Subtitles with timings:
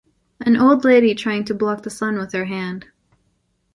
[0.43, 2.87] An old lady trying to block the sun with her hand.